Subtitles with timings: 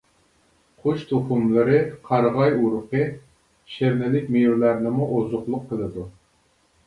[0.83, 1.75] قۇش تۇخۇملىرى،
[2.07, 3.03] قارىغاي ئۇرۇقى،
[3.75, 6.07] شىرنىلىك مېۋىلەرنىمۇ ئوزۇقلۇق قىلىدۇ.